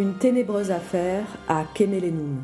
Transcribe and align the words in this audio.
Une 0.00 0.14
ténébreuse 0.14 0.70
affaire 0.70 1.26
à 1.46 1.62
Kemelenum. 1.74 2.42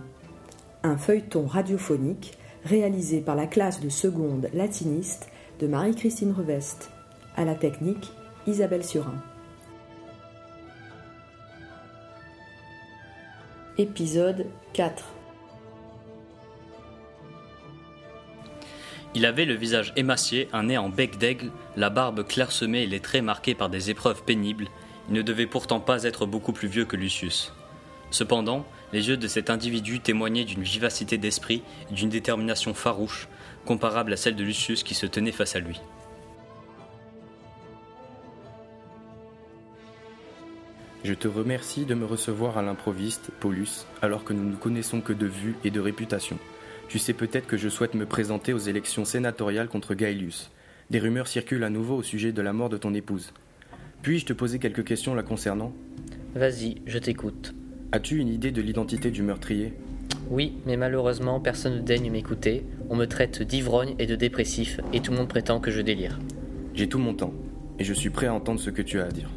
Un 0.82 0.98
feuilleton 0.98 1.46
radiophonique 1.46 2.36
réalisé 2.66 3.22
par 3.22 3.34
la 3.34 3.46
classe 3.46 3.80
de 3.80 3.88
seconde 3.88 4.50
latiniste 4.52 5.30
de 5.58 5.66
Marie-Christine 5.66 6.34
Reveste. 6.36 6.90
À 7.34 7.46
la 7.46 7.54
technique, 7.54 8.12
Isabelle 8.46 8.84
Surin. 8.84 9.22
Épisode 13.78 14.45
4 14.74 15.06
Il 19.14 19.24
avait 19.24 19.46
le 19.46 19.54
visage 19.54 19.95
émacié, 19.96 20.50
un 20.52 20.64
nez 20.64 20.77
en 20.77 20.91
bec 20.91 21.16
d'aigle, 21.16 21.50
la 21.74 21.88
barbe 21.88 22.23
clairsemée 22.27 22.82
et 22.82 22.86
les 22.86 23.00
traits 23.00 23.24
marqués 23.24 23.54
par 23.54 23.70
des 23.70 23.88
épreuves 23.88 24.24
pénibles. 24.24 24.68
Il 25.09 25.15
ne 25.15 25.23
devait 25.23 25.46
pourtant 25.46 25.80
pas 25.80 26.02
être 26.02 26.27
beaucoup 26.27 26.52
plus 26.52 26.69
vieux 26.69 26.84
que 26.84 26.96
Lucius. 26.96 27.52
Cependant, 28.10 28.64
les 28.92 29.09
yeux 29.09 29.16
de 29.16 29.28
cet 29.28 29.51
individu 29.51 30.01
témoignaient 30.01 30.45
d'une 30.45 30.62
vivacité 30.62 31.19
d'esprit 31.19 31.62
et 31.91 31.95
d'une 31.95 32.09
détermination 32.09 32.74
farouche, 32.74 33.28
comparable 33.64 34.12
à 34.12 34.16
celle 34.16 34.37
de 34.37 34.45
Lucius 34.45 34.83
qui 34.83 34.95
se 34.95 35.06
tenait 35.06 35.33
face 35.33 35.56
à 35.56 35.61
lui. 35.61 35.80
Je 41.05 41.14
te 41.14 41.28
remercie 41.28 41.84
de 41.84 41.95
me 41.95 42.05
recevoir 42.05 42.59
à 42.59 42.62
l'improviste, 42.62 43.30
Paulus, 43.38 43.86
alors 44.02 44.25
que 44.25 44.33
nous 44.33 44.48
ne 44.48 44.56
connaissons 44.56 45.00
que 45.00 45.12
de 45.12 45.27
vue 45.27 45.55
et 45.62 45.70
de 45.70 45.78
réputation. 45.78 46.39
Tu 46.89 46.98
sais 46.98 47.12
peut-être 47.12 47.47
que 47.47 47.56
je 47.56 47.69
souhaite 47.69 47.95
me 47.95 48.06
présenter 48.06 48.52
aux 48.52 48.58
élections 48.58 49.05
sénatoriales 49.05 49.69
contre 49.69 49.95
Gaelius. 49.95 50.50
Des 50.91 50.98
rumeurs 50.98 51.28
circulent 51.28 51.64
à 51.64 51.70
nouveau 51.70 51.97
au 51.97 52.02
sujet 52.02 52.33
de 52.33 52.42
la 52.42 52.52
mort 52.52 52.69
de 52.69 52.77
ton 52.77 52.95
épouse. 52.95 53.33
Puis-je 54.02 54.27
te 54.27 54.33
poser 54.33 54.58
quelques 54.58 54.84
questions 54.84 55.14
la 55.14 55.22
concernant? 55.22 55.72
Vas-y, 56.34 56.77
je 56.86 56.98
t'écoute. 56.98 57.55
As-tu 57.92 58.19
une 58.19 58.28
idée 58.28 58.50
de 58.50 58.62
l'identité 58.62 59.11
du 59.11 59.22
meurtrier? 59.22 59.75
Oui, 60.30 60.55
mais 60.66 60.77
malheureusement, 60.77 61.41
personne 61.41 61.77
ne 61.77 61.80
daigne 61.80 62.11
m'écouter. 62.11 62.64
On 62.91 62.97
me 62.97 63.06
traite 63.06 63.42
d'ivrogne 63.42 63.94
et 63.98 64.06
de 64.06 64.17
dépressif, 64.17 64.80
et 64.92 65.00
tout 65.00 65.12
le 65.12 65.19
monde 65.19 65.28
prétend 65.28 65.61
que 65.61 65.70
je 65.70 65.80
délire. 65.80 66.19
J'ai 66.74 66.89
tout 66.89 66.98
mon 66.98 67.14
temps, 67.14 67.33
et 67.78 67.84
je 67.84 67.94
suis 67.94 68.11
prêt 68.11 68.27
à 68.27 68.34
entendre 68.34 68.61
ce 68.61 68.70
que 68.70 68.83
tu 68.83 69.00
as 69.00 69.06
à 69.06 69.11
dire. 69.11 69.30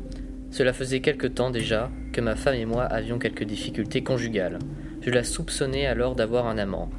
Cela 0.52 0.74
faisait 0.74 1.00
quelque 1.00 1.28
temps 1.28 1.52
déjà 1.52 1.92
que 2.12 2.22
ma 2.22 2.36
femme 2.36 2.56
et 2.56 2.66
moi 2.66 2.84
avions 2.84 3.20
quelques 3.20 3.44
difficultés 3.44 4.04
conjugales. 4.04 4.60
Je 5.02 5.12
la 5.12 5.24
soupçonnais 5.24 5.86
alors 5.86 6.16
d'avoir 6.16 6.48
un 6.48 6.58
amant. 6.58 6.90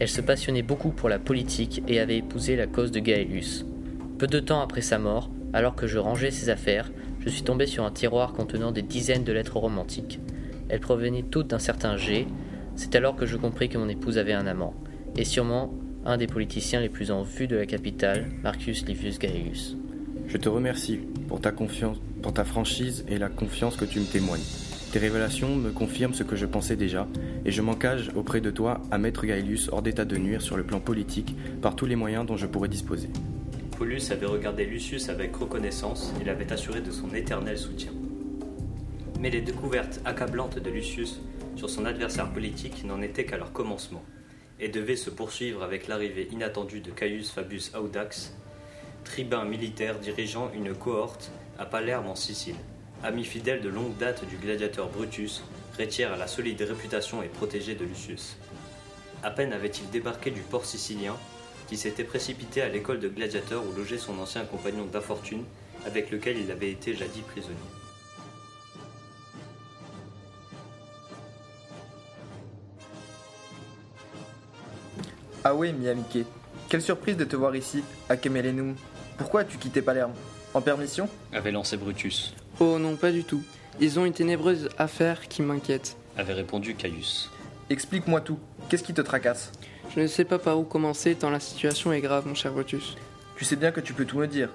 Elle 0.00 0.08
se 0.08 0.20
passionnait 0.20 0.62
beaucoup 0.62 0.90
pour 0.90 1.08
la 1.08 1.18
politique 1.18 1.82
et 1.86 2.00
avait 2.00 2.18
épousé 2.18 2.56
la 2.56 2.66
cause 2.66 2.90
de 2.90 3.00
Gaelius. 3.00 3.66
Peu 4.18 4.26
de 4.26 4.40
temps 4.40 4.60
après 4.60 4.80
sa 4.80 4.98
mort, 4.98 5.30
alors 5.52 5.76
que 5.76 5.86
je 5.86 5.98
rangeais 5.98 6.30
ses 6.30 6.48
affaires, 6.48 6.90
je 7.24 7.30
suis 7.30 7.42
tombé 7.42 7.66
sur 7.66 7.84
un 7.84 7.90
tiroir 7.90 8.34
contenant 8.34 8.70
des 8.70 8.82
dizaines 8.82 9.24
de 9.24 9.32
lettres 9.32 9.56
romantiques. 9.56 10.20
Elles 10.68 10.80
provenaient 10.80 11.22
toutes 11.22 11.48
d'un 11.48 11.58
certain 11.58 11.96
G. 11.96 12.26
C'est 12.76 12.94
alors 12.96 13.16
que 13.16 13.24
je 13.24 13.36
compris 13.36 13.68
que 13.68 13.78
mon 13.78 13.88
épouse 13.88 14.18
avait 14.18 14.32
un 14.32 14.46
amant, 14.46 14.74
et 15.16 15.24
sûrement 15.24 15.72
un 16.04 16.18
des 16.18 16.26
politiciens 16.26 16.80
les 16.80 16.88
plus 16.88 17.10
en 17.10 17.22
vue 17.22 17.46
de 17.46 17.56
la 17.56 17.66
capitale, 17.66 18.26
Marcus 18.42 18.84
Livius 18.84 19.18
Gaelius. 19.18 19.76
Je 20.26 20.36
te 20.36 20.48
remercie 20.48 21.00
pour 21.28 21.40
ta 21.40 21.50
confiance, 21.50 21.96
pour 22.20 22.34
ta 22.34 22.44
franchise 22.44 23.04
et 23.08 23.18
la 23.18 23.28
confiance 23.28 23.76
que 23.76 23.84
tu 23.84 24.00
me 24.00 24.04
témoignes. 24.04 24.42
Tes 24.92 24.98
révélations 24.98 25.56
me 25.56 25.70
confirment 25.70 26.14
ce 26.14 26.24
que 26.24 26.36
je 26.36 26.46
pensais 26.46 26.76
déjà, 26.76 27.08
et 27.44 27.50
je 27.50 27.62
m'engage 27.62 28.10
auprès 28.14 28.40
de 28.40 28.50
toi 28.50 28.82
à 28.90 28.98
mettre 28.98 29.24
Gaelius 29.24 29.70
hors 29.72 29.82
d'état 29.82 30.04
de 30.04 30.16
nuire 30.16 30.42
sur 30.42 30.56
le 30.56 30.64
plan 30.64 30.80
politique 30.80 31.34
par 31.62 31.74
tous 31.74 31.86
les 31.86 31.96
moyens 31.96 32.26
dont 32.26 32.36
je 32.36 32.46
pourrais 32.46 32.68
disposer. 32.68 33.08
Paulus 33.76 34.12
avait 34.12 34.26
regardé 34.26 34.64
Lucius 34.64 35.08
avec 35.08 35.34
reconnaissance 35.34 36.12
et 36.20 36.24
l'avait 36.24 36.52
assuré 36.52 36.80
de 36.80 36.92
son 36.92 37.12
éternel 37.12 37.58
soutien. 37.58 37.90
Mais 39.18 39.30
les 39.30 39.40
découvertes 39.40 40.00
accablantes 40.04 40.60
de 40.60 40.70
Lucius 40.70 41.20
sur 41.56 41.68
son 41.68 41.84
adversaire 41.84 42.32
politique 42.32 42.84
n'en 42.84 43.02
étaient 43.02 43.24
qu'à 43.24 43.36
leur 43.36 43.52
commencement, 43.52 44.04
et 44.60 44.68
devaient 44.68 44.94
se 44.94 45.10
poursuivre 45.10 45.64
avec 45.64 45.88
l'arrivée 45.88 46.28
inattendue 46.30 46.80
de 46.80 46.92
Caius 46.92 47.30
Fabius 47.30 47.72
Audax, 47.74 48.34
tribun 49.02 49.44
militaire 49.44 49.98
dirigeant 49.98 50.52
une 50.54 50.72
cohorte 50.72 51.32
à 51.58 51.66
Palerme 51.66 52.06
en 52.06 52.14
Sicile, 52.14 52.56
ami 53.02 53.24
fidèle 53.24 53.60
de 53.60 53.68
longue 53.68 53.96
date 53.96 54.24
du 54.28 54.36
gladiateur 54.36 54.88
Brutus, 54.88 55.42
rétière 55.76 56.12
à 56.12 56.16
la 56.16 56.28
solide 56.28 56.62
réputation 56.62 57.24
et 57.24 57.28
protégé 57.28 57.74
de 57.74 57.84
Lucius. 57.84 58.36
À 59.24 59.30
peine 59.30 59.52
avait-il 59.52 59.90
débarqué 59.90 60.30
du 60.30 60.42
port 60.42 60.64
sicilien 60.64 61.16
qui 61.68 61.76
s'était 61.76 62.04
précipité 62.04 62.62
à 62.62 62.68
l'école 62.68 63.00
de 63.00 63.08
gladiateurs 63.08 63.62
où 63.66 63.72
logeait 63.76 63.98
son 63.98 64.18
ancien 64.18 64.44
compagnon 64.44 64.84
d'infortune 64.86 65.44
avec 65.86 66.10
lequel 66.10 66.38
il 66.38 66.50
avait 66.50 66.70
été 66.70 66.94
jadis 66.94 67.22
prisonnier. 67.22 67.56
Ah 75.44 75.54
oui, 75.54 75.72
mi 75.72 75.88
amiqué. 75.88 76.24
Quelle 76.68 76.82
surprise 76.82 77.16
de 77.16 77.24
te 77.24 77.36
voir 77.36 77.54
ici, 77.54 77.82
à 78.08 78.16
Kemelenum. 78.16 78.74
Pourquoi 79.18 79.42
as-tu 79.42 79.58
quitté 79.58 79.82
Palerme? 79.82 80.12
En 80.54 80.60
permission? 80.62 81.08
Avait 81.32 81.50
lancé 81.52 81.76
Brutus, 81.76 82.34
Oh 82.60 82.78
non, 82.78 82.96
pas 82.96 83.10
du 83.10 83.24
tout. 83.24 83.42
Ils 83.80 83.98
ont 83.98 84.04
une 84.06 84.12
ténébreuse 84.12 84.68
affaire 84.78 85.28
qui 85.28 85.42
m'inquiète. 85.42 85.96
avait 86.16 86.32
répondu 86.32 86.74
Caius. 86.76 87.30
Explique-moi 87.70 88.20
tout. 88.20 88.38
Qu'est-ce 88.68 88.84
qui 88.84 88.94
te 88.94 89.00
tracasse? 89.00 89.50
Je 89.94 90.00
ne 90.00 90.06
sais 90.08 90.24
pas 90.24 90.38
par 90.38 90.58
où 90.58 90.64
commencer 90.64 91.14
tant 91.14 91.30
la 91.30 91.38
situation 91.38 91.92
est 91.92 92.00
grave, 92.00 92.26
mon 92.26 92.34
cher 92.34 92.52
Brutus. 92.52 92.96
Tu 93.36 93.44
sais 93.44 93.54
bien 93.54 93.70
que 93.70 93.80
tu 93.80 93.92
peux 93.92 94.04
tout 94.04 94.18
me 94.18 94.26
dire. 94.26 94.48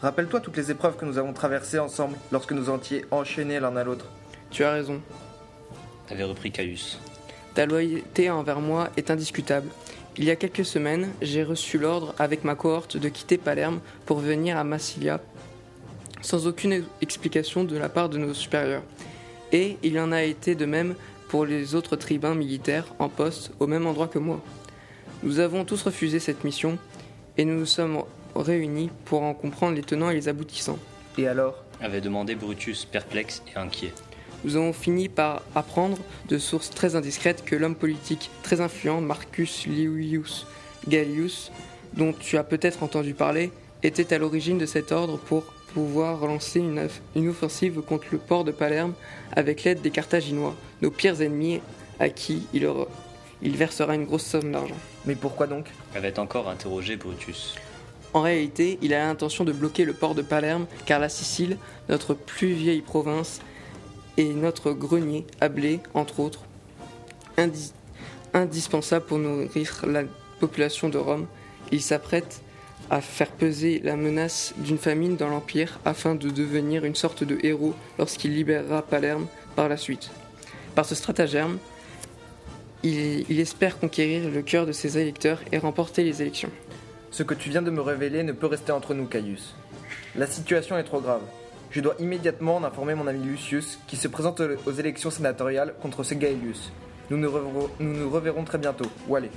Rappelle-toi 0.00 0.40
toutes 0.40 0.56
les 0.56 0.70
épreuves 0.70 0.96
que 0.96 1.04
nous 1.04 1.18
avons 1.18 1.34
traversées 1.34 1.78
ensemble 1.78 2.16
lorsque 2.32 2.52
nous 2.52 2.70
étions 2.70 3.00
enchaînés 3.10 3.60
l'un 3.60 3.76
à 3.76 3.84
l'autre. 3.84 4.06
Tu 4.50 4.64
as 4.64 4.72
raison. 4.72 5.00
avait 6.10 6.24
repris 6.24 6.50
Caius. 6.50 6.98
Ta 7.54 7.66
loyauté 7.66 8.30
envers 8.30 8.60
moi 8.60 8.88
est 8.96 9.10
indiscutable. 9.10 9.68
Il 10.16 10.24
y 10.24 10.30
a 10.30 10.36
quelques 10.36 10.64
semaines, 10.64 11.08
j'ai 11.20 11.44
reçu 11.44 11.76
l'ordre 11.76 12.14
avec 12.18 12.42
ma 12.44 12.54
cohorte 12.54 12.96
de 12.96 13.08
quitter 13.10 13.36
Palerme 13.36 13.80
pour 14.06 14.18
venir 14.18 14.56
à 14.56 14.64
Massilia 14.64 15.20
sans 16.22 16.46
aucune 16.46 16.84
explication 17.02 17.64
de 17.64 17.76
la 17.76 17.88
part 17.88 18.08
de 18.08 18.18
nos 18.18 18.34
supérieurs. 18.34 18.82
Et 19.52 19.76
il 19.82 19.98
en 20.00 20.10
a 20.10 20.22
été 20.22 20.54
de 20.54 20.64
même 20.64 20.94
pour 21.28 21.44
les 21.44 21.74
autres 21.74 21.96
tribuns 21.96 22.34
militaires 22.34 22.86
en 22.98 23.08
poste 23.08 23.52
au 23.60 23.66
même 23.66 23.86
endroit 23.86 24.08
que 24.08 24.18
moi. 24.18 24.40
Nous 25.22 25.40
avons 25.40 25.64
tous 25.64 25.82
refusé 25.82 26.20
cette 26.20 26.44
mission 26.44 26.78
et 27.38 27.44
nous 27.44 27.58
nous 27.58 27.66
sommes 27.66 28.02
réunis 28.34 28.90
pour 29.04 29.22
en 29.22 29.34
comprendre 29.34 29.74
les 29.74 29.82
tenants 29.82 30.10
et 30.10 30.14
les 30.14 30.28
aboutissants. 30.28 30.78
Et 31.18 31.26
alors? 31.26 31.64
Avait 31.80 32.00
demandé 32.00 32.34
Brutus, 32.34 32.84
perplexe 32.84 33.42
et 33.52 33.58
inquiet. 33.58 33.92
Nous 34.44 34.56
avons 34.56 34.72
fini 34.72 35.08
par 35.08 35.42
apprendre 35.54 35.98
de 36.28 36.38
sources 36.38 36.70
très 36.70 36.96
indiscrètes 36.96 37.44
que 37.44 37.56
l'homme 37.56 37.74
politique 37.74 38.30
très 38.42 38.60
influent 38.60 39.00
Marcus 39.00 39.66
Livius 39.66 40.46
Gallius, 40.86 41.50
dont 41.94 42.12
tu 42.12 42.36
as 42.36 42.44
peut-être 42.44 42.82
entendu 42.82 43.14
parler, 43.14 43.50
était 43.82 44.12
à 44.12 44.18
l'origine 44.18 44.58
de 44.58 44.66
cet 44.66 44.92
ordre 44.92 45.18
pour 45.18 45.44
pouvoir 45.74 46.26
lancer 46.26 46.60
une, 46.60 46.88
une 47.14 47.28
offensive 47.28 47.80
contre 47.80 48.06
le 48.12 48.18
port 48.18 48.44
de 48.44 48.52
Palerme 48.52 48.94
avec 49.34 49.64
l'aide 49.64 49.82
des 49.82 49.90
Carthaginois, 49.90 50.54
nos 50.82 50.90
pires 50.90 51.20
ennemis 51.20 51.60
à 51.98 52.08
qui 52.08 52.46
il, 52.52 52.68
il 53.42 53.56
versera 53.56 53.94
une 53.94 54.04
grosse 54.04 54.24
somme 54.24 54.52
d'argent. 54.52 54.76
Mais 55.04 55.14
pourquoi 55.14 55.46
donc? 55.46 55.66
Avait 55.94 56.18
encore 56.18 56.48
interrogé 56.48 56.96
Brutus. 56.96 57.54
En 58.14 58.22
réalité, 58.22 58.78
il 58.82 58.94
a 58.94 59.06
l'intention 59.06 59.44
de 59.44 59.52
bloquer 59.52 59.84
le 59.84 59.92
port 59.92 60.14
de 60.14 60.22
Palerme 60.22 60.66
car 60.86 60.98
la 61.00 61.08
Sicile, 61.08 61.58
notre 61.88 62.14
plus 62.14 62.52
vieille 62.52 62.80
province, 62.80 63.40
et 64.18 64.32
notre 64.32 64.72
grenier 64.72 65.26
à 65.42 65.50
blé, 65.50 65.80
entre 65.92 66.20
autres, 66.20 66.40
indi- 67.36 67.72
indispensable 68.32 69.04
pour 69.04 69.18
nourrir 69.18 69.84
la 69.86 70.04
population 70.40 70.88
de 70.88 70.96
Rome, 70.96 71.26
il 71.70 71.82
s'apprête 71.82 72.40
à 72.88 73.02
faire 73.02 73.30
peser 73.30 73.80
la 73.84 73.96
menace 73.96 74.54
d'une 74.56 74.78
famine 74.78 75.16
dans 75.16 75.28
l'Empire 75.28 75.80
afin 75.84 76.14
de 76.14 76.30
devenir 76.30 76.84
une 76.86 76.94
sorte 76.94 77.24
de 77.24 77.38
héros 77.42 77.74
lorsqu'il 77.98 78.34
libérera 78.34 78.80
Palerme 78.80 79.26
par 79.54 79.68
la 79.68 79.76
suite. 79.76 80.10
Par 80.74 80.86
ce 80.86 80.94
stratagème, 80.94 81.58
il, 82.82 83.24
il 83.30 83.40
espère 83.40 83.78
conquérir 83.78 84.30
le 84.30 84.42
cœur 84.42 84.66
de 84.66 84.72
ses 84.72 84.98
électeurs 84.98 85.40
et 85.52 85.58
remporter 85.58 86.04
les 86.04 86.22
élections. 86.22 86.50
Ce 87.10 87.22
que 87.22 87.34
tu 87.34 87.50
viens 87.50 87.62
de 87.62 87.70
me 87.70 87.80
révéler 87.80 88.22
ne 88.22 88.32
peut 88.32 88.46
rester 88.46 88.72
entre 88.72 88.94
nous, 88.94 89.06
Caius. 89.06 89.54
La 90.14 90.26
situation 90.26 90.76
est 90.76 90.84
trop 90.84 91.00
grave. 91.00 91.22
Je 91.70 91.80
dois 91.80 91.96
immédiatement 91.98 92.56
en 92.56 92.64
informer 92.64 92.94
mon 92.94 93.06
ami 93.06 93.24
Lucius, 93.24 93.78
qui 93.86 93.96
se 93.96 94.08
présente 94.08 94.40
aux 94.64 94.72
élections 94.72 95.10
sénatoriales 95.10 95.74
contre 95.82 96.04
ce 96.04 96.14
Gaelius. 96.14 96.72
Nous 97.10 97.16
nous 97.16 97.30
reverrons, 97.30 97.70
nous 97.80 97.92
nous 97.92 98.10
reverrons 98.10 98.44
très 98.44 98.58
bientôt. 98.58 98.86
Où 99.08 99.16
aller? 99.16 99.30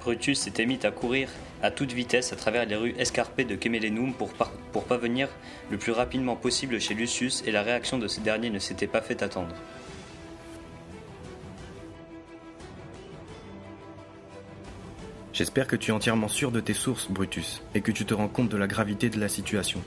Brutus 0.00 0.40
s'était 0.40 0.66
mis 0.66 0.78
à 0.84 0.90
courir 0.90 1.28
à 1.62 1.70
toute 1.70 1.92
vitesse 1.92 2.32
à 2.32 2.36
travers 2.36 2.64
les 2.64 2.76
rues 2.76 2.94
escarpées 2.98 3.44
de 3.44 3.56
Kemelenum 3.56 4.14
pour, 4.14 4.30
pour 4.72 4.84
parvenir 4.84 5.28
le 5.70 5.78
plus 5.78 5.92
rapidement 5.92 6.36
possible 6.36 6.80
chez 6.80 6.94
Lucius 6.94 7.42
et 7.46 7.50
la 7.50 7.62
réaction 7.62 7.98
de 7.98 8.08
ce 8.08 8.20
dernier 8.20 8.50
ne 8.50 8.58
s'était 8.58 8.86
pas 8.86 9.00
fait 9.00 9.22
attendre. 9.22 9.54
J'espère 15.36 15.66
que 15.66 15.76
tu 15.76 15.90
es 15.90 15.94
entièrement 15.94 16.28
sûr 16.28 16.50
de 16.50 16.60
tes 16.60 16.72
sources, 16.72 17.10
Brutus, 17.10 17.60
et 17.74 17.82
que 17.82 17.92
tu 17.92 18.06
te 18.06 18.14
rends 18.14 18.26
compte 18.26 18.48
de 18.48 18.56
la 18.56 18.66
gravité 18.66 19.10
de 19.10 19.20
la 19.20 19.28
situation. 19.28 19.82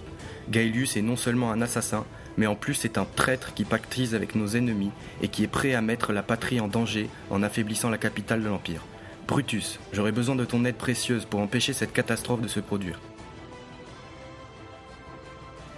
Gaelius 0.52 0.96
est 0.96 1.02
non 1.02 1.16
seulement 1.16 1.52
un 1.52 1.64
assassin, 1.64 2.06
mais 2.38 2.46
en 2.46 2.54
plus 2.54 2.76
c'est 2.76 3.00
un 3.00 3.08
traître 3.16 3.56
qui 3.56 3.64
pactise 3.66 4.14
avec 4.14 4.36
nos 4.36 4.50
ennemis 4.50 4.92
et 5.24 5.28
qui 5.28 5.44
est 5.44 5.48
prêt 5.48 5.74
à 5.74 5.82
mettre 5.82 6.14
la 6.14 6.22
patrie 6.22 6.60
en 6.60 6.68
danger 6.68 7.10
en 7.32 7.42
affaiblissant 7.42 7.90
la 7.90 7.98
capitale 7.98 8.44
de 8.44 8.48
l'Empire. 8.48 8.86
Brutus, 9.28 9.80
j'aurais 9.92 10.12
besoin 10.12 10.36
de 10.36 10.46
ton 10.46 10.66
aide 10.66 10.76
précieuse 10.76 11.26
pour 11.26 11.40
empêcher 11.40 11.74
cette 11.74 11.94
catastrophe 11.94 12.42
de 12.42 12.48
se 12.48 12.60
produire. 12.60 13.00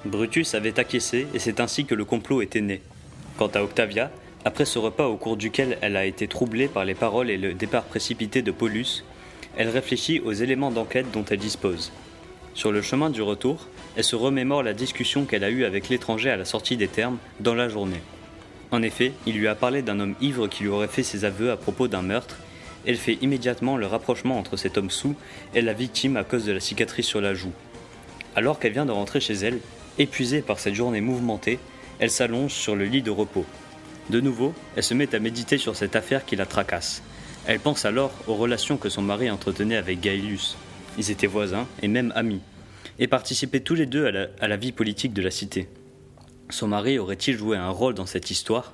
Brutus 0.04 0.54
avait 0.54 0.82
acquiescé 0.82 1.28
et 1.34 1.40
c'est 1.40 1.62
ainsi 1.62 1.86
que 1.86 1.96
le 1.96 2.04
complot 2.04 2.42
était 2.42 2.60
né. 2.60 2.82
Quant 3.38 3.52
à 3.56 3.64
Octavia, 3.64 4.12
après 4.44 4.66
ce 4.66 4.80
repas 4.80 5.08
au 5.08 5.16
cours 5.16 5.38
duquel 5.38 5.78
elle 5.80 5.96
a 5.96 6.06
été 6.06 6.28
troublée 6.28 6.68
par 6.68 6.84
les 6.84 6.96
paroles 6.96 7.30
et 7.30 7.38
le 7.38 7.54
départ 7.54 7.84
précipité 7.84 8.42
de 8.42 8.52
Paulus, 8.52 9.06
elle 9.58 9.70
réfléchit 9.70 10.20
aux 10.20 10.34
éléments 10.34 10.72
d'enquête 10.72 11.12
dont 11.12 11.26
elle 11.30 11.40
dispose. 11.40 11.92
Sur 12.54 12.72
le 12.72 12.82
chemin 12.82 13.10
du 13.10 13.22
retour, 13.22 13.68
elle 13.96 14.04
se 14.04 14.16
remémore 14.16 14.64
la 14.64 14.74
discussion 14.74 15.26
qu'elle 15.26 15.44
a 15.44 15.50
eue 15.50 15.66
avec 15.66 15.90
l'étranger 15.90 16.30
à 16.30 16.38
la 16.38 16.46
sortie 16.46 16.78
des 16.78 16.88
termes 16.88 17.18
dans 17.40 17.56
la 17.56 17.70
journée. 17.70 18.02
En 18.72 18.82
effet, 18.82 19.14
il 19.26 19.38
lui 19.38 19.48
a 19.48 19.56
parlé 19.56 19.82
d'un 19.82 20.00
homme 20.00 20.16
ivre 20.22 20.48
qui 20.48 20.64
lui 20.64 20.70
aurait 20.70 20.88
fait 20.88 21.04
ses 21.04 21.26
aveux 21.26 21.52
à 21.52 21.58
propos 21.58 21.88
d'un 21.88 22.02
meurtre. 22.02 22.38
Elle 22.86 22.98
fait 22.98 23.18
immédiatement 23.22 23.78
le 23.78 23.86
rapprochement 23.86 24.40
entre 24.40 24.58
cet 24.58 24.78
homme 24.78 24.90
sous 24.90 25.16
et 25.54 25.62
la 25.62 25.74
victime 25.74 26.18
à 26.18 26.24
cause 26.24 26.46
de 26.46 26.54
la 26.54 26.60
cicatrice 26.60 27.06
sur 27.06 27.22
la 27.22 27.34
joue. 27.34 27.52
Alors 28.36 28.60
qu'elle 28.60 28.74
vient 28.74 28.86
de 28.86 28.92
rentrer 28.92 29.20
chez 29.20 29.34
elle, 29.34 29.60
épuisée 29.98 30.42
par 30.42 30.60
cette 30.60 30.74
journée 30.74 31.02
mouvementée, 31.02 31.60
elle 32.00 32.12
s'allonge 32.12 32.54
sur 32.54 32.76
le 32.76 32.86
lit 32.86 33.02
de 33.02 33.12
repos. 33.12 33.46
De 34.10 34.22
nouveau, 34.22 34.54
elle 34.76 34.84
se 34.84 34.94
met 34.94 35.14
à 35.14 35.20
méditer 35.20 35.58
sur 35.58 35.76
cette 35.76 35.96
affaire 35.96 36.26
qui 36.26 36.36
la 36.36 36.46
tracasse. 36.46 37.04
Elle 37.48 37.60
pense 37.60 37.86
alors 37.86 38.14
aux 38.28 38.36
relations 38.36 38.78
que 38.78 38.90
son 38.90 39.02
mari 39.02 39.30
entretenait 39.30 39.76
avec 39.76 40.00
Gaelius. 40.00 40.58
Ils 40.98 41.10
étaient 41.10 41.28
voisins 41.28 41.68
et 41.82 41.88
même 41.88 42.14
amis, 42.16 42.42
et 43.00 43.08
participaient 43.08 43.62
tous 43.62 43.76
les 43.76 43.86
deux 43.86 44.06
à 44.06 44.12
la, 44.12 44.28
à 44.40 44.48
la 44.48 44.58
vie 44.58 44.72
politique 44.72 45.14
de 45.14 45.22
la 45.22 45.32
cité. 45.32 45.68
Son 46.50 46.68
mari 46.68 47.00
aurait-il 47.00 47.38
joué 47.38 47.58
un 47.58 47.70
rôle 47.70 47.94
dans 47.94 48.06
cette 48.06 48.30
histoire? 48.30 48.74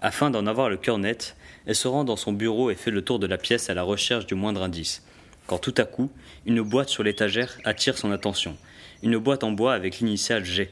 Afin 0.00 0.30
d'en 0.30 0.46
avoir 0.46 0.70
le 0.70 0.76
cœur 0.76 0.98
net, 0.98 1.36
elle 1.66 1.74
se 1.74 1.88
rend 1.88 2.04
dans 2.04 2.16
son 2.16 2.32
bureau 2.32 2.70
et 2.70 2.74
fait 2.74 2.90
le 2.90 3.02
tour 3.02 3.18
de 3.18 3.26
la 3.26 3.36
pièce 3.36 3.68
à 3.68 3.74
la 3.74 3.82
recherche 3.82 4.26
du 4.26 4.34
moindre 4.34 4.62
indice. 4.62 5.02
Quand 5.46 5.58
tout 5.58 5.74
à 5.76 5.84
coup, 5.84 6.10
une 6.46 6.62
boîte 6.62 6.88
sur 6.88 7.02
l'étagère 7.02 7.58
attire 7.64 7.98
son 7.98 8.12
attention. 8.12 8.56
Une 9.02 9.18
boîte 9.18 9.44
en 9.44 9.50
bois 9.50 9.74
avec 9.74 9.98
l'initiale 9.98 10.44
G. 10.44 10.70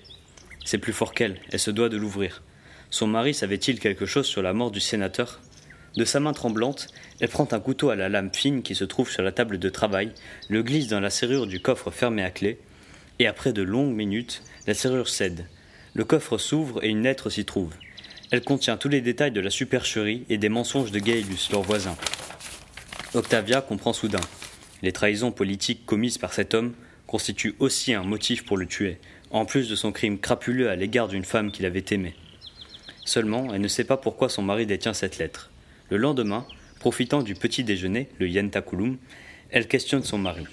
C'est 0.65 0.79
plus 0.79 0.93
fort 0.93 1.13
qu'elle, 1.13 1.41
elle 1.51 1.59
se 1.59 1.71
doit 1.71 1.89
de 1.89 1.97
l'ouvrir. 1.97 2.43
Son 2.91 3.07
mari 3.07 3.35
savait-il 3.35 3.81
quelque 3.81 4.07
chose 4.07 4.27
sur 4.27 4.41
la 4.41 4.53
mort 4.55 4.71
du 4.71 4.81
sénateur? 4.81 5.41
De 5.99 6.05
sa 6.05 6.21
main 6.21 6.33
tremblante, 6.33 6.87
elle 7.19 7.29
prend 7.29 7.49
un 7.51 7.59
couteau 7.59 7.91
à 7.91 7.97
la 7.97 8.09
lame 8.09 8.31
fine 8.33 8.63
qui 8.63 8.77
se 8.77 8.85
trouve 8.85 9.11
sur 9.11 9.25
la 9.25 9.33
table 9.33 9.59
de 9.59 9.69
travail, 9.69 10.13
le 10.49 10.63
glisse 10.63 10.87
dans 10.87 11.01
la 11.01 11.11
serrure 11.11 11.49
du 11.49 11.59
coffre 11.59 11.91
fermé 11.91 12.23
à 12.23 12.31
clé, 12.31 12.61
et 13.19 13.27
après 13.27 13.53
de 13.53 13.63
longues 13.63 13.97
minutes, 13.97 14.45
la 14.69 14.75
serrure 14.75 15.09
cède. 15.09 15.49
Le 15.95 16.05
coffre 16.05 16.39
s'ouvre 16.39 16.85
et 16.85 16.89
une 16.89 17.03
lettre 17.03 17.31
s'y 17.31 17.45
trouve. 17.45 17.75
Elle 18.31 18.43
contient 18.43 18.77
tous 18.77 18.89
les 18.89 19.01
détails 19.01 19.33
de 19.33 19.41
la 19.41 19.51
supercherie 19.51 20.25
et 20.29 20.39
des 20.39 20.49
mensonges 20.49 20.93
de 20.93 21.01
Gaelus, 21.01 21.49
leur 21.51 21.63
voisin. 21.63 21.97
Octavia 23.15 23.61
comprend 23.61 23.93
soudain. 23.93 24.21
Les 24.83 24.93
trahisons 24.93 25.33
politiques 25.33 25.85
commises 25.85 26.19
par 26.19 26.33
cet 26.33 26.55
homme 26.55 26.75
constituent 27.09 27.57
aussi 27.59 27.93
un 27.93 28.05
motif 28.05 28.45
pour 28.45 28.57
le 28.57 28.67
tuer, 28.67 28.99
en 29.33 29.47
plus 29.47 29.69
de 29.69 29.75
son 29.75 29.91
crime 29.91 30.21
crapuleux 30.21 30.71
à 30.71 30.77
l'égard 30.77 31.09
d'une 31.09 31.25
femme 31.25 31.51
qu'il 31.51 31.67
avait 31.67 31.87
aimée. 31.91 32.15
Seulement, 33.05 33.53
elle 33.53 33.63
ne 33.63 33.67
sait 33.67 33.83
pas 33.83 33.97
pourquoi 33.97 34.29
son 34.29 34.43
mari 34.43 34.65
détient 34.65 34.95
cette 34.95 35.19
lettre. 35.19 35.48
Le 35.91 35.97
lendemain, 35.97 36.47
profitant 36.81 37.23
du 37.23 37.35
petit 37.35 37.65
déjeuner, 37.65 38.09
le 38.19 38.29
yentakulum, 38.29 38.99
elle 39.51 39.67
questionne 39.67 40.03
son 40.03 40.19
mari. 40.19 40.45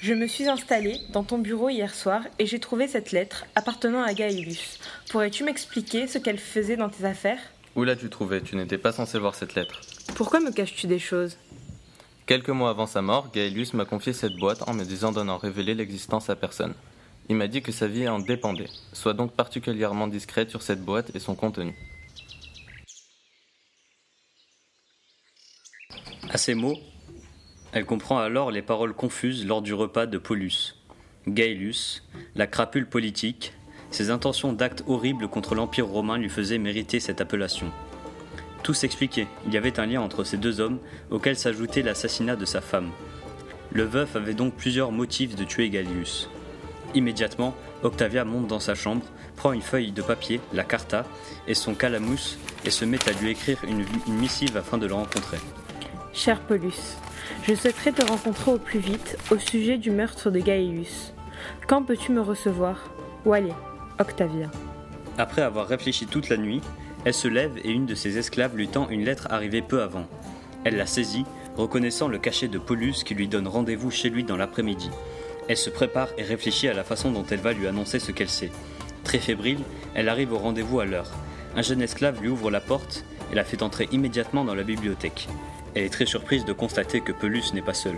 Je 0.00 0.14
me 0.14 0.28
suis 0.28 0.48
installée 0.48 1.00
dans 1.12 1.24
ton 1.24 1.38
bureau 1.38 1.68
hier 1.68 1.92
soir 1.92 2.22
et 2.38 2.46
j'ai 2.46 2.60
trouvé 2.60 2.86
cette 2.86 3.10
lettre 3.10 3.46
appartenant 3.56 4.02
à 4.02 4.14
Gaëlus. 4.14 4.78
Pourrais-tu 5.10 5.42
m'expliquer 5.42 6.06
ce 6.06 6.18
qu'elle 6.18 6.38
faisait 6.38 6.76
dans 6.76 6.88
tes 6.88 7.04
affaires? 7.04 7.40
Où 7.74 7.82
l'as-tu 7.82 8.08
trouvée? 8.08 8.40
Tu 8.40 8.54
n'étais 8.54 8.78
pas 8.78 8.92
censé 8.92 9.18
voir 9.18 9.34
cette 9.34 9.56
lettre. 9.56 9.80
Pourquoi 10.14 10.38
me 10.38 10.52
caches-tu 10.52 10.86
des 10.86 11.00
choses? 11.00 11.36
Quelques 12.26 12.50
mois 12.50 12.70
avant 12.70 12.86
sa 12.86 13.02
mort, 13.02 13.32
Gaëlus 13.32 13.70
m'a 13.74 13.84
confié 13.84 14.12
cette 14.12 14.36
boîte 14.36 14.62
en 14.68 14.74
me 14.74 14.84
disant 14.84 15.10
d'en 15.10 15.26
en 15.26 15.36
révéler 15.36 15.74
l'existence 15.74 16.30
à 16.30 16.36
personne. 16.36 16.74
Il 17.28 17.36
m'a 17.36 17.48
dit 17.48 17.60
que 17.60 17.72
sa 17.72 17.86
vie 17.86 18.08
en 18.08 18.18
dépendait. 18.18 18.70
Sois 18.92 19.12
donc 19.12 19.32
particulièrement 19.32 20.08
discrète 20.08 20.50
sur 20.50 20.62
cette 20.62 20.82
boîte 20.82 21.14
et 21.14 21.18
son 21.18 21.34
contenu. 21.34 21.74
À 26.30 26.38
ces 26.38 26.54
mots, 26.54 26.78
elle 27.72 27.84
comprend 27.84 28.18
alors 28.18 28.50
les 28.50 28.62
paroles 28.62 28.94
confuses 28.94 29.46
lors 29.46 29.62
du 29.62 29.74
repas 29.74 30.06
de 30.06 30.18
Paulus. 30.18 30.74
Gaelus, 31.26 32.02
la 32.34 32.46
crapule 32.46 32.86
politique, 32.86 33.52
ses 33.90 34.10
intentions 34.10 34.52
d'actes 34.52 34.84
horribles 34.86 35.28
contre 35.28 35.54
l'Empire 35.54 35.86
romain 35.86 36.18
lui 36.18 36.28
faisaient 36.28 36.58
mériter 36.58 37.00
cette 37.00 37.20
appellation. 37.20 37.70
Tout 38.62 38.74
s'expliquait, 38.74 39.26
il 39.46 39.54
y 39.54 39.56
avait 39.56 39.80
un 39.80 39.86
lien 39.86 40.00
entre 40.00 40.24
ces 40.24 40.36
deux 40.36 40.60
hommes 40.60 40.78
auquel 41.10 41.36
s'ajoutait 41.36 41.82
l'assassinat 41.82 42.36
de 42.36 42.44
sa 42.44 42.60
femme. 42.60 42.90
Le 43.70 43.84
veuf 43.84 44.16
avait 44.16 44.34
donc 44.34 44.54
plusieurs 44.54 44.92
motifs 44.92 45.36
de 45.36 45.44
tuer 45.44 45.70
Gallius. 45.70 46.28
Immédiatement, 46.94 47.54
Octavia 47.82 48.24
monte 48.24 48.46
dans 48.46 48.60
sa 48.60 48.74
chambre, 48.74 49.04
prend 49.36 49.52
une 49.52 49.62
feuille 49.62 49.92
de 49.92 50.02
papier, 50.02 50.40
la 50.52 50.64
carta, 50.64 51.04
et 51.46 51.54
son 51.54 51.74
calamus, 51.74 52.38
et 52.64 52.70
se 52.70 52.84
met 52.84 53.08
à 53.08 53.12
lui 53.12 53.30
écrire 53.30 53.58
une, 53.64 53.84
une 54.06 54.14
missive 54.14 54.56
afin 54.56 54.78
de 54.78 54.86
le 54.86 54.94
rencontrer. 54.94 55.38
Cher 56.12 56.40
Paulus, 56.40 56.96
je 57.46 57.54
souhaiterais 57.54 57.92
te 57.92 58.04
rencontrer 58.04 58.52
au 58.52 58.58
plus 58.58 58.80
vite 58.80 59.18
au 59.30 59.38
sujet 59.38 59.76
du 59.76 59.90
meurtre 59.90 60.30
de 60.30 60.40
Gaëlus. 60.40 61.12
Quand 61.66 61.82
peux-tu 61.82 62.12
me 62.12 62.20
recevoir? 62.20 62.90
Où 63.24 63.32
aller 63.32 63.52
Octavia? 64.00 64.50
Après 65.18 65.42
avoir 65.42 65.68
réfléchi 65.68 66.06
toute 66.06 66.28
la 66.28 66.36
nuit, 66.36 66.60
elle 67.04 67.14
se 67.14 67.28
lève 67.28 67.58
et 67.62 67.70
une 67.70 67.86
de 67.86 67.94
ses 67.94 68.18
esclaves 68.18 68.56
lui 68.56 68.68
tend 68.68 68.88
une 68.88 69.04
lettre 69.04 69.28
arrivée 69.30 69.62
peu 69.62 69.82
avant. 69.82 70.06
Elle 70.64 70.76
la 70.76 70.86
saisit, 70.86 71.24
reconnaissant 71.56 72.08
le 72.08 72.18
cachet 72.18 72.48
de 72.48 72.58
Paulus 72.58 73.04
qui 73.04 73.14
lui 73.14 73.28
donne 73.28 73.46
rendez-vous 73.46 73.90
chez 73.90 74.10
lui 74.10 74.24
dans 74.24 74.36
l'après-midi. 74.36 74.90
Elle 75.48 75.56
se 75.56 75.70
prépare 75.70 76.08
et 76.18 76.22
réfléchit 76.22 76.68
à 76.68 76.74
la 76.74 76.84
façon 76.84 77.10
dont 77.10 77.24
elle 77.30 77.40
va 77.40 77.52
lui 77.52 77.66
annoncer 77.66 77.98
ce 77.98 78.12
qu'elle 78.12 78.28
sait. 78.28 78.50
Très 79.04 79.18
fébrile, 79.18 79.60
elle 79.94 80.08
arrive 80.08 80.32
au 80.32 80.38
rendez-vous 80.38 80.80
à 80.80 80.84
l'heure. 80.84 81.10
Un 81.56 81.62
jeune 81.62 81.82
esclave 81.82 82.20
lui 82.20 82.28
ouvre 82.28 82.50
la 82.50 82.60
porte 82.60 83.04
et 83.32 83.34
la 83.34 83.44
fait 83.44 83.62
entrer 83.62 83.88
immédiatement 83.90 84.44
dans 84.44 84.54
la 84.54 84.62
bibliothèque. 84.62 85.28
Elle 85.74 85.84
est 85.84 85.92
très 85.92 86.06
surprise 86.06 86.44
de 86.44 86.52
constater 86.52 87.00
que 87.00 87.12
Pelus 87.12 87.52
n'est 87.54 87.62
pas 87.62 87.74
seul. 87.74 87.96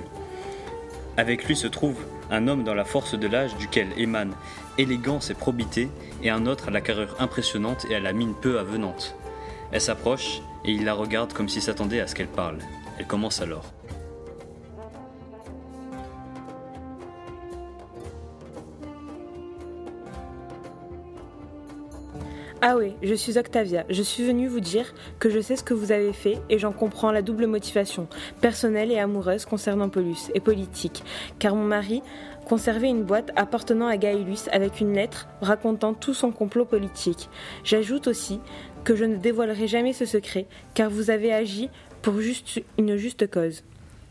Avec 1.16 1.44
lui 1.44 1.56
se 1.56 1.66
trouve 1.66 1.98
un 2.30 2.46
homme 2.46 2.64
dans 2.64 2.74
la 2.74 2.84
force 2.84 3.18
de 3.18 3.26
l'âge 3.26 3.56
duquel 3.56 3.88
émane 3.96 4.34
élégance 4.78 5.30
et 5.30 5.34
probité, 5.34 5.90
et 6.22 6.30
un 6.30 6.46
autre 6.46 6.68
à 6.68 6.70
la 6.70 6.80
carrure 6.80 7.16
impressionnante 7.18 7.86
et 7.90 7.94
à 7.94 8.00
la 8.00 8.12
mine 8.12 8.34
peu 8.40 8.58
avenante. 8.58 9.14
Elle 9.72 9.80
s'approche 9.80 10.40
et 10.64 10.72
il 10.72 10.84
la 10.84 10.94
regarde 10.94 11.32
comme 11.32 11.48
s'il 11.48 11.62
s'attendait 11.62 12.00
à 12.00 12.06
ce 12.06 12.14
qu'elle 12.14 12.28
parle. 12.28 12.58
Elle 12.98 13.06
commence 13.06 13.40
alors. 13.40 13.64
Ah 22.62 22.76
oui, 22.76 22.92
je 23.02 23.14
suis 23.14 23.38
Octavia. 23.38 23.86
Je 23.88 24.02
suis 24.02 24.22
venue 24.22 24.46
vous 24.46 24.60
dire 24.60 24.92
que 25.18 25.30
je 25.30 25.40
sais 25.40 25.56
ce 25.56 25.62
que 25.62 25.72
vous 25.72 25.92
avez 25.92 26.12
fait 26.12 26.38
et 26.50 26.58
j'en 26.58 26.72
comprends 26.72 27.10
la 27.10 27.22
double 27.22 27.46
motivation, 27.46 28.06
personnelle 28.42 28.92
et 28.92 28.98
amoureuse 28.98 29.46
concernant 29.46 29.88
Paulus, 29.88 30.30
et 30.34 30.40
politique, 30.40 31.02
car 31.38 31.54
mon 31.54 31.64
mari 31.64 32.02
conservait 32.46 32.90
une 32.90 33.04
boîte 33.04 33.30
appartenant 33.34 33.86
à 33.86 33.96
Gaëlus 33.96 34.50
avec 34.52 34.80
une 34.80 34.92
lettre 34.92 35.26
racontant 35.40 35.94
tout 35.94 36.12
son 36.12 36.32
complot 36.32 36.66
politique. 36.66 37.30
J'ajoute 37.64 38.08
aussi 38.08 38.40
que 38.84 38.94
je 38.94 39.06
ne 39.06 39.16
dévoilerai 39.16 39.66
jamais 39.66 39.94
ce 39.94 40.04
secret, 40.04 40.46
car 40.74 40.90
vous 40.90 41.08
avez 41.08 41.32
agi 41.32 41.70
pour 42.02 42.14
une 42.76 42.96
juste 42.96 43.30
cause. 43.30 43.62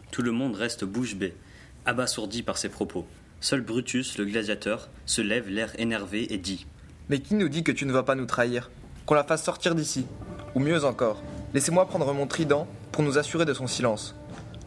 Tout 0.10 0.24
le 0.24 0.32
monde 0.32 0.56
reste 0.56 0.86
bouche 0.86 1.15
bée, 1.15 1.36
abasourdi 1.86 2.41
par 2.41 2.58
ces 2.58 2.70
propos. 2.70 3.06
Seul 3.41 3.62
Brutus, 3.62 4.18
le 4.18 4.25
gladiateur, 4.25 4.89
se 5.06 5.22
lève 5.22 5.50
l'air 5.50 5.72
énervé 5.79 6.34
et 6.34 6.39
dit 6.39 6.65
Mais 7.10 7.20
qui 7.20 7.34
nous 7.34 7.50
dit 7.50 7.63
que 7.63 7.72
tu 7.72 7.88
ne 7.88 7.92
vas 7.92 8.04
pas 8.04 8.13
nous 8.13 8.28
trahir? 8.28 8.70
Qu'on 9.08 9.16
la 9.16 9.24
fasse 9.24 9.44
sortir 9.44 9.74
d'ici 9.74 10.06
Ou 10.54 10.60
mieux 10.60 10.86
encore, 10.86 11.24
laissez-moi 11.56 11.88
prendre 11.88 12.13
mon 12.13 12.28
trident 12.28 12.68
pour 12.92 13.04
nous 13.04 13.18
assurer 13.18 13.46
de 13.46 13.54
son 13.56 13.66
silence. 13.66 14.16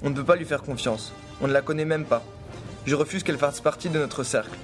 On 0.03 0.11
ne 0.11 0.15
peut 0.17 0.25
pas 0.25 0.35
lui 0.35 0.45
faire 0.45 0.63
confiance. 0.63 1.13
On 1.41 1.47
ne 1.47 1.53
la 1.53 1.63
connaît 1.63 1.85
même 1.85 2.05
pas. 2.05 2.25
Je 2.85 2.97
refuse 2.97 3.23
qu'elle 3.23 3.39
fasse 3.39 3.61
partie 3.61 3.91
de 3.91 3.99
notre 3.99 4.25
cercle. 4.25 4.59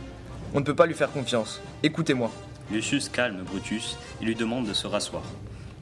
On 0.54 0.58
ne 0.58 0.64
peut 0.64 0.74
pas 0.74 0.86
lui 0.86 0.94
faire 0.94 1.12
confiance. 1.12 1.60
Écoutez-moi. 1.84 2.32
Lucius 2.72 3.08
calme 3.08 3.44
Brutus 3.44 3.96
et 4.20 4.24
lui 4.24 4.34
demande 4.34 4.66
de 4.66 4.72
se 4.72 4.88
rasseoir. 4.88 5.22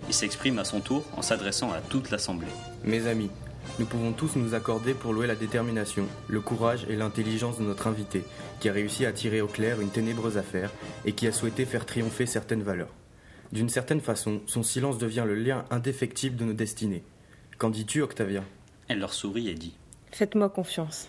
Il 0.08 0.14
s'exprime 0.14 0.58
à 0.58 0.64
son 0.64 0.80
tour 0.80 1.02
en 1.16 1.22
s'adressant 1.22 1.72
à 1.72 1.80
toute 1.80 2.10
l'assemblée. 2.10 2.46
Mes 2.84 3.06
amis, 3.06 3.30
nous 3.78 3.86
pouvons 3.86 4.12
tous 4.12 4.36
nous 4.36 4.54
accorder 4.54 4.94
pour 4.94 5.12
louer 5.12 5.26
la 5.26 5.34
détermination, 5.34 6.06
le 6.28 6.40
courage 6.40 6.86
et 6.88 6.96
l'intelligence 6.96 7.58
de 7.58 7.64
notre 7.64 7.86
invité, 7.86 8.24
qui 8.60 8.68
a 8.68 8.72
réussi 8.72 9.06
à 9.06 9.12
tirer 9.12 9.40
au 9.40 9.46
clair 9.46 9.80
une 9.80 9.90
ténébreuse 9.90 10.38
affaire 10.38 10.70
et 11.04 11.12
qui 11.12 11.26
a 11.26 11.32
souhaité 11.32 11.64
faire 11.64 11.86
triompher 11.86 12.26
certaines 12.26 12.62
valeurs. 12.62 12.94
D'une 13.52 13.68
certaine 13.68 14.00
façon, 14.00 14.40
son 14.46 14.62
silence 14.62 14.98
devient 14.98 15.24
le 15.26 15.34
lien 15.34 15.64
indéfectible 15.70 16.36
de 16.36 16.44
nos 16.44 16.52
destinées. 16.52 17.04
Qu'en 17.58 17.70
dis-tu, 17.70 18.02
Octavia 18.02 18.42
Elle 18.88 18.98
leur 18.98 19.12
sourit 19.12 19.48
et 19.48 19.54
dit 19.54 19.74
Faites-moi 20.12 20.48
confiance. 20.48 21.08